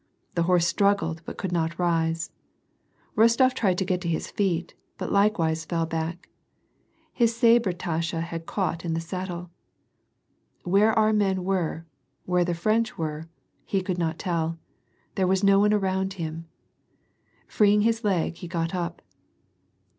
The 0.33 0.41
horse 0.49 0.65
struggled 0.65 1.21
but 1.25 1.37
could 1.37 1.51
not 1.51 1.77
rise. 1.77 2.31
Rostof 3.15 3.53
tried 3.53 3.77
to 3.77 3.85
get 3.85 4.01
to 4.01 4.07
his 4.09 4.31
feet, 4.31 4.73
but 4.97 5.11
likewise 5.11 5.63
fell 5.63 5.85
back. 5.85 6.27
His 7.13 7.35
sabre 7.35 7.71
tasche 7.71 8.19
had 8.21 8.47
ciaught 8.47 8.83
on 8.83 8.95
the 8.95 8.99
saddle. 8.99 9.51
Where 10.63 10.91
our 10.97 11.13
men 11.13 11.43
were, 11.43 11.85
where 12.25 12.43
the 12.43 12.55
French 12.55 12.97
were, 12.97 13.27
he 13.63 13.81
could 13.83 13.99
not 13.99 14.17
tell. 14.17 14.57
There 15.13 15.27
was 15.27 15.43
no 15.43 15.59
one 15.59 15.71
around 15.71 16.13
him. 16.13 16.47
^ 17.47 17.51
Freeing 17.51 17.81
his 17.81 18.03
leg, 18.03 18.37
he 18.37 18.47
got 18.47 18.73
up. 18.73 19.03